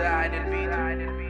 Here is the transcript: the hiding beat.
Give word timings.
the 0.00 0.08
hiding 0.08 1.18
beat. 1.18 1.29